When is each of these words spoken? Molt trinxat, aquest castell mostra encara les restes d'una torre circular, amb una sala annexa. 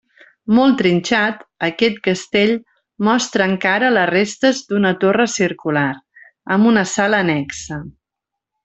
Molt 0.59 0.75
trinxat, 0.77 1.43
aquest 1.67 1.99
castell 2.07 2.53
mostra 3.09 3.49
encara 3.53 3.93
les 3.99 4.09
restes 4.13 4.65
d'una 4.73 4.95
torre 5.05 5.29
circular, 5.37 5.87
amb 6.57 6.75
una 6.75 6.87
sala 6.97 7.25
annexa. 7.29 7.81